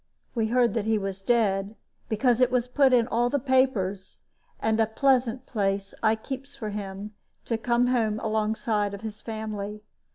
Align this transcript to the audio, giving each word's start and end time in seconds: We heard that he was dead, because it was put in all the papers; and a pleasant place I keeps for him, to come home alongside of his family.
We 0.33 0.47
heard 0.47 0.73
that 0.73 0.85
he 0.85 0.97
was 0.97 1.21
dead, 1.21 1.75
because 2.09 2.41
it 2.41 2.49
was 2.49 2.67
put 2.67 2.91
in 2.91 3.07
all 3.09 3.29
the 3.29 3.37
papers; 3.37 4.21
and 4.59 4.79
a 4.79 4.87
pleasant 4.87 5.45
place 5.45 5.93
I 6.01 6.15
keeps 6.15 6.55
for 6.55 6.71
him, 6.71 7.13
to 7.45 7.55
come 7.59 7.85
home 7.85 8.19
alongside 8.21 8.95
of 8.95 9.01
his 9.01 9.21
family. 9.21 9.83